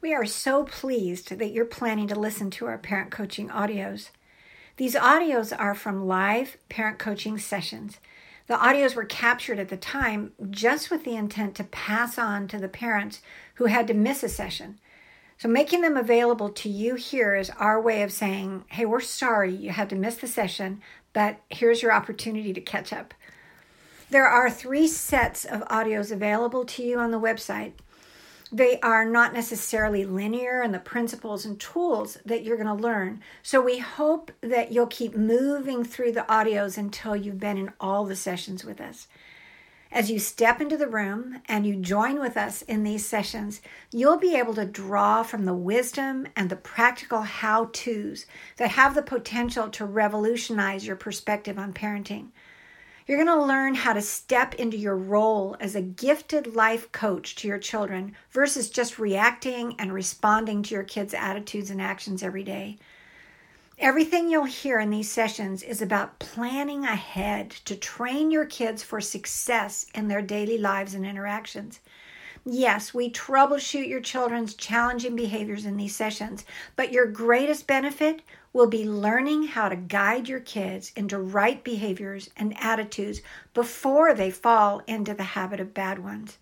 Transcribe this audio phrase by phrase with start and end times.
[0.00, 4.10] We are so pleased that you're planning to listen to our parent coaching audios.
[4.76, 7.98] These audios are from live parent coaching sessions.
[8.46, 12.58] The audios were captured at the time just with the intent to pass on to
[12.58, 13.20] the parents
[13.54, 14.78] who had to miss a session.
[15.36, 19.52] So, making them available to you here is our way of saying, hey, we're sorry
[19.52, 20.80] you had to miss the session,
[21.12, 23.14] but here's your opportunity to catch up.
[24.10, 27.72] There are three sets of audios available to you on the website
[28.50, 33.20] they are not necessarily linear in the principles and tools that you're going to learn.
[33.42, 38.04] So we hope that you'll keep moving through the audios until you've been in all
[38.04, 39.08] the sessions with us.
[39.90, 44.18] As you step into the room and you join with us in these sessions, you'll
[44.18, 48.26] be able to draw from the wisdom and the practical how to's
[48.58, 52.28] that have the potential to revolutionize your perspective on parenting.
[53.08, 57.36] You're going to learn how to step into your role as a gifted life coach
[57.36, 62.44] to your children versus just reacting and responding to your kids' attitudes and actions every
[62.44, 62.76] day.
[63.78, 69.00] Everything you'll hear in these sessions is about planning ahead to train your kids for
[69.00, 71.80] success in their daily lives and interactions.
[72.44, 76.44] Yes, we troubleshoot your children's challenging behaviors in these sessions,
[76.76, 78.20] but your greatest benefit
[78.58, 83.22] will be learning how to guide your kids into right behaviors and attitudes
[83.54, 86.38] before they fall into the habit of bad ones.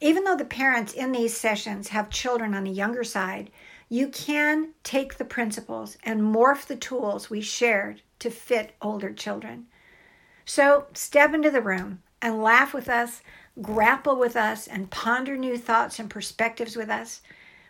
[0.00, 3.50] Even though the parents in these sessions have children on the younger side,
[3.90, 9.66] you can take the principles and morph the tools we shared to fit older children.
[10.46, 13.20] So step into the room and laugh with us,
[13.60, 17.20] grapple with us, and ponder new thoughts and perspectives with us.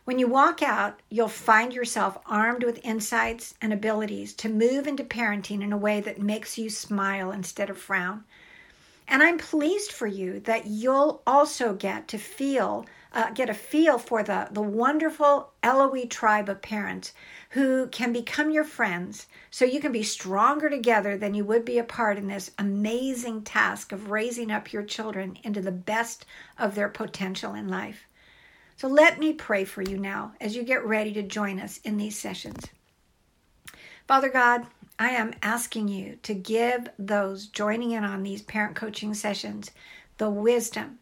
[0.05, 5.05] When you walk out, you'll find yourself armed with insights and abilities to move into
[5.05, 8.25] parenting in a way that makes you smile instead of frown.
[9.07, 13.97] And I'm pleased for you that you'll also get to feel, uh, get a feel
[13.97, 17.13] for the, the wonderful LOE tribe of parents
[17.51, 21.79] who can become your friends so you can be stronger together than you would be
[21.79, 26.27] apart in this amazing task of raising up your children into the best
[26.59, 28.09] of their potential in life.
[28.77, 31.97] So let me pray for you now as you get ready to join us in
[31.97, 32.67] these sessions.
[34.09, 34.67] Father God,
[34.99, 39.71] I am asking you to give those joining in on these parent coaching sessions
[40.19, 40.99] the wisdom,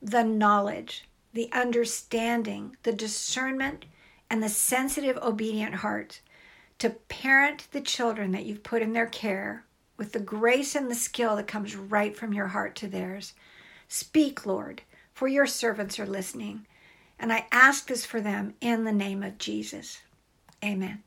[0.00, 3.84] the knowledge, the understanding, the discernment,
[4.30, 6.20] and the sensitive, obedient heart
[6.78, 9.64] to parent the children that you've put in their care
[9.96, 13.34] with the grace and the skill that comes right from your heart to theirs.
[13.88, 16.66] Speak, Lord, for your servants are listening.
[17.22, 20.00] And I ask this for them in the name of Jesus.
[20.62, 21.04] Amen.